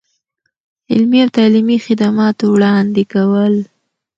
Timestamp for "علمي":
0.91-1.19